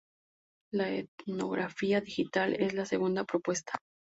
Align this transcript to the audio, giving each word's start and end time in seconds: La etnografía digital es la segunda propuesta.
La 0.73 0.89
etnografía 0.89 2.01
digital 2.01 2.55
es 2.55 2.73
la 2.73 2.85
segunda 2.87 3.23
propuesta. 3.23 3.73